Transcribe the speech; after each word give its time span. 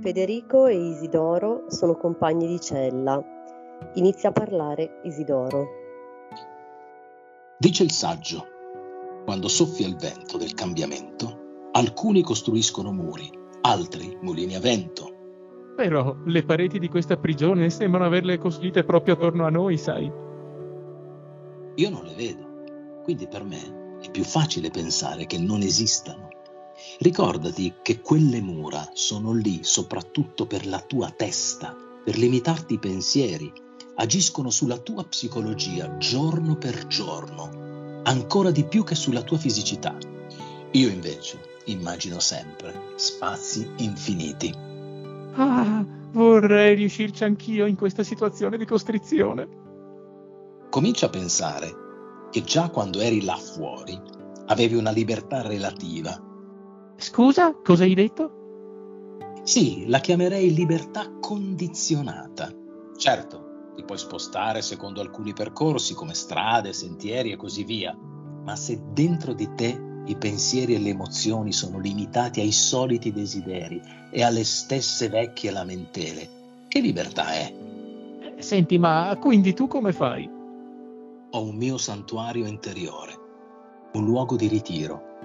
Federico 0.00 0.66
e 0.66 0.76
Isidoro 0.76 1.64
sono 1.68 1.96
compagni 1.96 2.46
di 2.46 2.60
cella. 2.60 3.22
Inizia 3.94 4.28
a 4.28 4.32
parlare 4.32 5.00
Isidoro. 5.04 5.66
Dice 7.58 7.82
il 7.82 7.90
saggio, 7.90 8.44
quando 9.24 9.48
soffia 9.48 9.86
il 9.86 9.96
vento 9.96 10.36
del 10.36 10.54
cambiamento, 10.54 11.70
alcuni 11.72 12.22
costruiscono 12.22 12.92
muri, 12.92 13.30
altri 13.62 14.16
mulini 14.20 14.54
a 14.54 14.60
vento. 14.60 15.14
Però 15.74 16.14
le 16.24 16.44
pareti 16.44 16.78
di 16.78 16.88
questa 16.88 17.16
prigione 17.16 17.70
sembrano 17.70 18.06
averle 18.06 18.38
costruite 18.38 18.84
proprio 18.84 19.14
attorno 19.14 19.44
a 19.46 19.50
noi, 19.50 19.76
sai. 19.78 20.10
Io 21.74 21.90
non 21.90 22.04
le 22.04 22.14
vedo, 22.14 23.02
quindi 23.02 23.26
per 23.26 23.44
me 23.44 23.98
è 24.00 24.10
più 24.10 24.24
facile 24.24 24.70
pensare 24.70 25.26
che 25.26 25.38
non 25.38 25.62
esistano. 25.62 26.25
Ricordati 26.98 27.74
che 27.82 28.00
quelle 28.00 28.40
mura 28.40 28.90
sono 28.92 29.32
lì 29.32 29.60
soprattutto 29.62 30.46
per 30.46 30.66
la 30.66 30.80
tua 30.80 31.10
testa, 31.10 31.74
per 32.04 32.16
limitarti 32.18 32.74
i 32.74 32.78
pensieri, 32.78 33.52
agiscono 33.96 34.50
sulla 34.50 34.78
tua 34.78 35.04
psicologia 35.04 35.96
giorno 35.96 36.56
per 36.56 36.86
giorno, 36.86 38.02
ancora 38.04 38.50
di 38.50 38.64
più 38.64 38.84
che 38.84 38.94
sulla 38.94 39.22
tua 39.22 39.38
fisicità. 39.38 39.96
Io 40.72 40.88
invece 40.88 41.40
immagino 41.66 42.18
sempre 42.18 42.92
spazi 42.96 43.68
infiniti. 43.78 44.52
Ah, 45.34 45.84
vorrei 46.12 46.74
riuscirci 46.74 47.24
anch'io 47.24 47.66
in 47.66 47.76
questa 47.76 48.02
situazione 48.02 48.58
di 48.58 48.64
costrizione. 48.64 49.48
Comincia 50.70 51.06
a 51.06 51.10
pensare 51.10 51.84
che 52.30 52.42
già 52.42 52.68
quando 52.68 53.00
eri 53.00 53.24
là 53.24 53.36
fuori 53.36 53.98
avevi 54.46 54.74
una 54.74 54.90
libertà 54.90 55.42
relativa 55.42 56.25
Scusa, 56.96 57.54
cosa 57.62 57.84
hai 57.84 57.94
detto? 57.94 58.44
Sì, 59.42 59.86
la 59.86 60.00
chiamerei 60.00 60.52
libertà 60.54 61.10
condizionata. 61.20 62.50
Certo, 62.96 63.72
ti 63.76 63.84
puoi 63.84 63.98
spostare 63.98 64.62
secondo 64.62 65.00
alcuni 65.00 65.32
percorsi 65.32 65.94
come 65.94 66.14
strade, 66.14 66.72
sentieri 66.72 67.30
e 67.30 67.36
così 67.36 67.62
via, 67.64 67.94
ma 67.94 68.56
se 68.56 68.80
dentro 68.92 69.34
di 69.34 69.54
te 69.54 69.78
i 70.06 70.16
pensieri 70.16 70.74
e 70.74 70.78
le 70.78 70.90
emozioni 70.90 71.52
sono 71.52 71.78
limitati 71.78 72.40
ai 72.40 72.52
soliti 72.52 73.12
desideri 73.12 73.80
e 74.10 74.22
alle 74.22 74.44
stesse 74.44 75.08
vecchie 75.08 75.50
lamentele, 75.50 76.28
che 76.68 76.80
libertà 76.80 77.32
è? 77.32 77.54
Senti, 78.38 78.78
ma 78.78 79.16
quindi 79.20 79.52
tu 79.54 79.66
come 79.66 79.92
fai? 79.92 80.28
Ho 81.30 81.42
un 81.42 81.56
mio 81.56 81.76
santuario 81.76 82.46
interiore, 82.46 83.14
un 83.92 84.04
luogo 84.04 84.36
di 84.36 84.46
ritiro. 84.46 85.15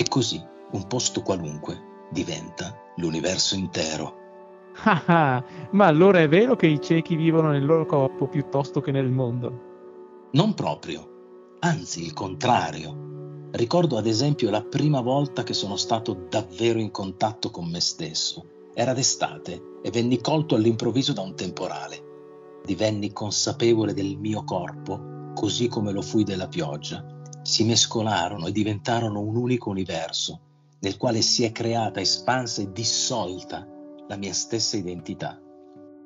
E 0.00 0.08
così 0.08 0.42
un 0.72 0.86
posto 0.86 1.20
qualunque 1.20 2.06
diventa 2.10 2.74
l'universo 2.96 3.54
intero. 3.54 4.14
Ah, 4.84 5.02
ah, 5.04 5.44
ma 5.72 5.84
allora 5.84 6.20
è 6.20 6.28
vero 6.28 6.56
che 6.56 6.68
i 6.68 6.80
ciechi 6.80 7.16
vivono 7.16 7.50
nel 7.50 7.66
loro 7.66 7.84
corpo 7.84 8.26
piuttosto 8.26 8.80
che 8.80 8.92
nel 8.92 9.10
mondo? 9.10 10.30
Non 10.32 10.54
proprio, 10.54 11.56
anzi 11.58 12.02
il 12.02 12.14
contrario. 12.14 13.48
Ricordo 13.50 13.98
ad 13.98 14.06
esempio 14.06 14.48
la 14.48 14.62
prima 14.62 15.02
volta 15.02 15.42
che 15.42 15.52
sono 15.52 15.76
stato 15.76 16.14
davvero 16.30 16.78
in 16.78 16.90
contatto 16.90 17.50
con 17.50 17.68
me 17.68 17.80
stesso. 17.80 18.46
Era 18.72 18.94
d'estate 18.94 19.80
e 19.82 19.90
venni 19.90 20.18
colto 20.22 20.54
all'improvviso 20.54 21.12
da 21.12 21.20
un 21.20 21.34
temporale. 21.34 22.60
Divenni 22.64 23.12
consapevole 23.12 23.92
del 23.92 24.16
mio 24.16 24.44
corpo, 24.44 25.32
così 25.34 25.68
come 25.68 25.92
lo 25.92 26.00
fui 26.00 26.24
della 26.24 26.48
pioggia. 26.48 27.19
Si 27.50 27.64
mescolarono 27.64 28.46
e 28.46 28.52
diventarono 28.52 29.18
un 29.18 29.34
unico 29.34 29.70
universo 29.70 30.38
nel 30.82 30.96
quale 30.96 31.20
si 31.20 31.42
è 31.42 31.50
creata, 31.50 31.98
espansa 31.98 32.62
e 32.62 32.70
dissolta 32.70 33.66
la 34.06 34.16
mia 34.16 34.32
stessa 34.32 34.76
identità. 34.76 35.36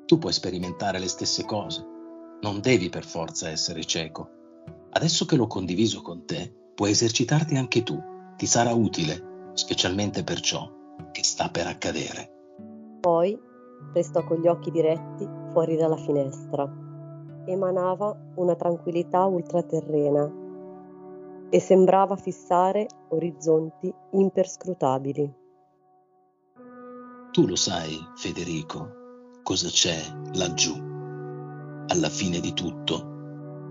Tu 0.07 0.17
puoi 0.17 0.33
sperimentare 0.33 0.97
le 0.97 1.07
stesse 1.07 1.45
cose, 1.45 1.85
non 2.41 2.61
devi 2.61 2.89
per 2.89 3.05
forza 3.05 3.47
essere 3.47 3.85
cieco. 3.85 4.27
Adesso 4.89 5.25
che 5.25 5.35
l'ho 5.35 5.45
condiviso 5.45 6.01
con 6.01 6.25
te, 6.25 6.51
puoi 6.73 6.89
esercitarti 6.89 7.55
anche 7.57 7.83
tu, 7.83 8.01
ti 8.35 8.47
sarà 8.47 8.73
utile, 8.73 9.51
specialmente 9.53 10.23
per 10.23 10.39
ciò 10.39 10.67
che 11.11 11.23
sta 11.23 11.49
per 11.49 11.67
accadere. 11.67 12.57
Poi 13.01 13.39
restò 13.93 14.23
con 14.23 14.41
gli 14.41 14.47
occhi 14.47 14.71
diretti 14.71 15.29
fuori 15.51 15.75
dalla 15.75 15.97
finestra. 15.97 16.67
Emanava 17.45 18.19
una 18.37 18.55
tranquillità 18.55 19.25
ultraterrena 19.25 20.41
e 21.55 21.61
sembrava 21.61 22.17
fissare 22.17 22.85
orizzonti 23.11 23.89
imperscrutabili. 24.11 25.33
Tu 27.31 27.47
lo 27.47 27.55
sai, 27.55 27.97
Federico, 28.17 29.39
cosa 29.41 29.69
c'è 29.69 29.95
laggiù, 30.33 30.73
alla 31.87 32.09
fine 32.09 32.41
di 32.41 32.51
tutto? 32.51 33.01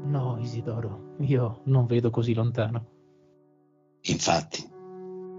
No, 0.05 0.39
Isidoro, 0.41 1.17
io 1.19 1.61
non 1.65 1.85
vedo 1.85 2.09
così 2.09 2.33
lontano. 2.33 2.87
Infatti, 4.01 4.67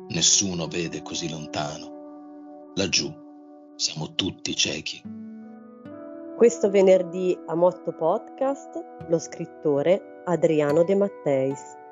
nessuno 0.10 0.68
vede 0.68 1.02
così 1.02 1.28
lontano. 1.28 2.74
Laggiù 2.76 3.12
siamo 3.76 4.14
tutti 4.14 4.56
ciechi. 4.56 5.02
Questo 6.38 6.70
venerdì 6.70 7.36
a 7.48 7.56
Motto 7.56 7.92
Podcast 7.92 9.08
lo 9.08 9.18
scrittore 9.18 10.22
Adriano 10.26 10.84
De 10.84 10.94
Matteis. 10.94 11.84